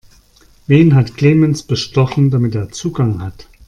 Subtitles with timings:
[0.65, 3.47] Wen hat Clemens bestochen, damit er Zugang hat?